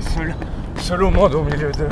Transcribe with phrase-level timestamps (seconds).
[0.00, 0.34] seul,
[0.78, 1.86] seul au monde au milieu de.